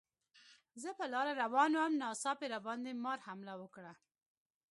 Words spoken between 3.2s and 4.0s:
حمله وکړه.